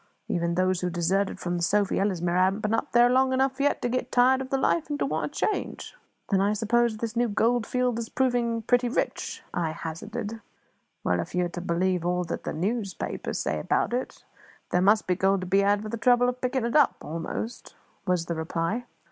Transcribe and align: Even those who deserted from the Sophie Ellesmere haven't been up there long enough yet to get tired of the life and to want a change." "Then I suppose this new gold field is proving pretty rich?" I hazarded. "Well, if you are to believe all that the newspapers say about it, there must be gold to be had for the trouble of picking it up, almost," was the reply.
Even 0.27 0.55
those 0.55 0.81
who 0.81 0.89
deserted 0.89 1.39
from 1.39 1.57
the 1.57 1.63
Sophie 1.63 1.99
Ellesmere 1.99 2.35
haven't 2.35 2.61
been 2.61 2.73
up 2.73 2.91
there 2.91 3.07
long 3.07 3.33
enough 3.33 3.59
yet 3.59 3.83
to 3.83 3.87
get 3.87 4.11
tired 4.11 4.41
of 4.41 4.49
the 4.49 4.57
life 4.57 4.89
and 4.89 4.97
to 4.97 5.05
want 5.05 5.31
a 5.31 5.45
change." 5.47 5.95
"Then 6.31 6.41
I 6.41 6.53
suppose 6.53 6.97
this 6.97 7.15
new 7.15 7.27
gold 7.27 7.67
field 7.67 7.99
is 7.99 8.09
proving 8.09 8.63
pretty 8.63 8.89
rich?" 8.89 9.43
I 9.53 9.73
hazarded. 9.73 10.41
"Well, 11.03 11.19
if 11.19 11.35
you 11.35 11.45
are 11.45 11.49
to 11.49 11.61
believe 11.61 12.03
all 12.03 12.23
that 12.23 12.45
the 12.45 12.51
newspapers 12.53 13.37
say 13.37 13.59
about 13.59 13.93
it, 13.93 14.25
there 14.71 14.81
must 14.81 15.05
be 15.05 15.13
gold 15.13 15.41
to 15.41 15.45
be 15.45 15.59
had 15.59 15.83
for 15.83 15.89
the 15.89 15.97
trouble 15.97 16.29
of 16.29 16.41
picking 16.41 16.65
it 16.65 16.75
up, 16.75 16.95
almost," 17.03 17.75
was 18.07 18.25
the 18.25 18.33
reply. 18.33 18.85